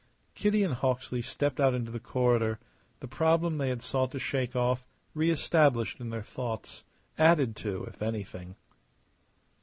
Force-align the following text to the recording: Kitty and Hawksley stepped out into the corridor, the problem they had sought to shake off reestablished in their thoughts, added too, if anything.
Kitty 0.33 0.63
and 0.63 0.73
Hawksley 0.73 1.21
stepped 1.21 1.59
out 1.59 1.75
into 1.75 1.91
the 1.91 1.99
corridor, 1.99 2.57
the 3.01 3.07
problem 3.07 3.59
they 3.59 3.69
had 3.69 3.83
sought 3.83 4.09
to 4.13 4.17
shake 4.19 4.55
off 4.55 4.83
reestablished 5.13 5.99
in 5.99 6.09
their 6.09 6.23
thoughts, 6.23 6.83
added 7.19 7.55
too, 7.55 7.83
if 7.83 8.01
anything. 8.01 8.55